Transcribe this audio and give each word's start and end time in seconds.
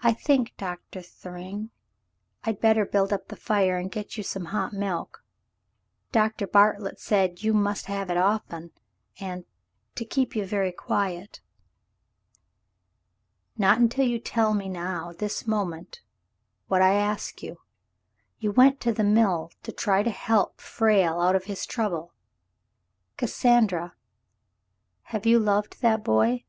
"I 0.00 0.12
think. 0.12 0.52
Doctor 0.58 1.00
Thryng, 1.00 1.70
I'd 2.44 2.60
better 2.60 2.84
build 2.84 3.10
up 3.10 3.28
the 3.28 3.36
fire 3.36 3.78
and 3.78 3.90
get 3.90 4.18
you 4.18 4.22
some 4.22 4.44
hot 4.52 4.74
milk. 4.74 5.24
Doctor 6.12 6.46
Bartlett 6.46 7.00
said 7.00 7.42
you 7.42 7.54
must 7.54 7.86
have 7.86 8.10
it 8.10 8.18
often— 8.18 8.72
and— 9.18 9.46
to 9.96 10.04
keep 10.04 10.36
you 10.36 10.44
very 10.44 10.72
quiet." 10.72 11.40
"Not 13.56 13.78
until 13.78 14.04
you 14.06 14.18
tell 14.18 14.52
me 14.52 14.68
now— 14.68 15.12
this 15.18 15.46
moment— 15.46 16.02
what 16.68 16.82
I 16.82 16.92
ask 16.92 17.42
you. 17.42 17.62
You 18.38 18.52
went 18.52 18.78
to 18.82 18.92
the 18.92 19.04
mill 19.04 19.50
to 19.62 19.72
try 19.72 20.02
to 20.02 20.10
help 20.10 20.60
Frale 20.60 21.18
out 21.18 21.34
of 21.34 21.44
his 21.44 21.64
trouble. 21.64 22.12
Cassandra, 23.16 23.94
have 25.04 25.24
you 25.24 25.38
loved 25.38 25.80
that 25.80 26.04
boy 26.04 26.44